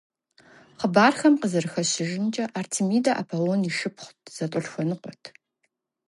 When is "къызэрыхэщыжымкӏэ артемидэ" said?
1.41-3.11